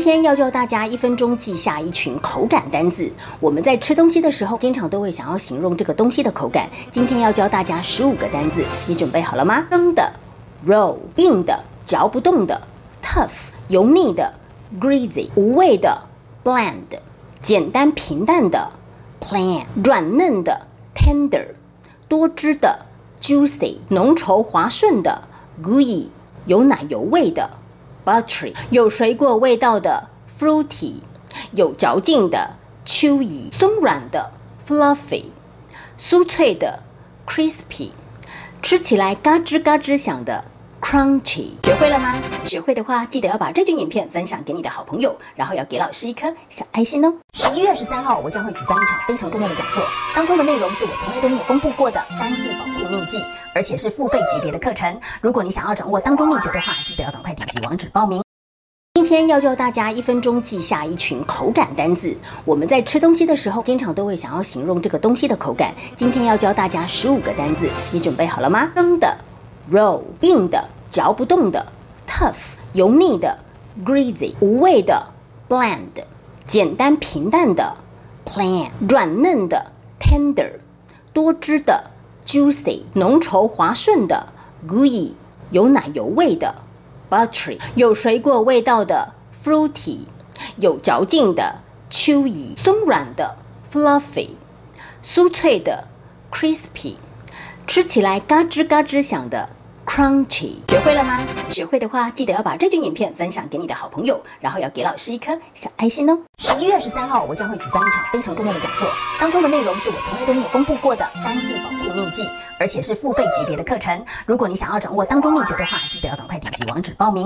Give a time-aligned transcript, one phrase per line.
[0.00, 3.12] 今天要教大家一分钟记下一群口感单字。
[3.38, 6.66] 我们在吃东西的时候，经常都会想要形容这个东西的口感。
[6.90, 9.66] 今天要教大家十五个单字，你准备好了吗？
[9.68, 10.10] 生的
[10.66, 12.58] ，raw，硬的，嚼不动的
[13.04, 13.28] ；tough，
[13.68, 14.32] 油腻的
[14.80, 16.00] ；greasy，无味的
[16.42, 16.72] ；bland，
[17.42, 18.72] 简单平淡的
[19.20, 20.62] ；plain，软嫩的
[20.94, 21.48] ；tender，
[22.08, 22.86] 多汁的
[23.20, 25.20] ；juicy，浓稠滑顺的
[25.62, 26.06] ；gooey，
[26.46, 27.50] 有奶油味的。
[28.04, 30.08] Buttery 有水果味道的
[30.38, 30.94] ，fruity
[31.52, 34.30] 有嚼劲的，chewy 松软的
[34.68, 35.24] ，fluffy
[35.98, 36.80] 酥脆的
[37.26, 37.90] ，crispy
[38.62, 40.44] 吃起来嘎吱嘎吱响的
[40.80, 42.14] ，crunchy 学会了吗？
[42.46, 47.12] 学会的话，记得要把这句影片分享给你的好朋友，然后要给老师一颗小爱心哦。
[47.34, 49.82] 十一月十三号，我将会举办一场非常重要的讲座，
[50.14, 52.30] 当中的内容是我从来都没有公布过的单
[52.90, 53.22] 秘籍。
[53.52, 58.22] 而且是付费级别的课程，如果你想要掌握当中秘诀的话，记得要赶快点击网址报名。
[58.94, 62.16] 今天要教大家一分钟记下一群口感单字。
[62.44, 65.72] 我们在吃东西的时候，经常都会想要形容这个东西的口感。
[65.96, 68.70] 今天要教大家十五个单字，你准备好了吗？
[68.74, 69.16] 生的
[69.72, 71.66] ，raw，硬的，嚼不动的
[72.06, 72.34] ；tough，
[72.74, 73.36] 油腻的
[73.84, 75.04] ；greasy，无味的
[75.48, 76.04] ；bland，
[76.46, 77.76] 简单平淡的
[78.24, 80.52] ；plain，软嫩的；tender，
[81.12, 81.82] 多汁的。
[82.26, 84.28] Juicy 浓稠滑顺的
[84.68, 85.12] ，gooey
[85.50, 86.54] 有奶油味的
[87.08, 90.00] ，buttery 有水果味道的，fruity
[90.56, 91.56] 有嚼劲的
[91.90, 93.36] ，chewy 松软的
[93.72, 94.30] ，fluffy
[95.02, 95.84] 酥脆的
[96.32, 96.94] ，crispy
[97.66, 99.50] 吃起来嘎吱嘎吱响的。
[99.90, 101.18] Crunchy，学会了吗？
[101.50, 106.16] 学会的话，记得要把这卷影片分享给你的好朋友，然后要给老师一颗小爱心哦。
[106.38, 108.88] 十一月十三号，我将会举办一场非常重要的讲座，
[109.18, 112.22] 当中的内容是我从来都没有公布过的单字保护秘籍，
[112.60, 114.04] 而且是付费级别的课程。
[114.26, 117.18] 如果你想要掌握当中秘诀的话，记得要赶快点击网址报名。